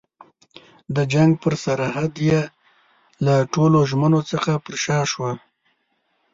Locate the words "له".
3.25-3.35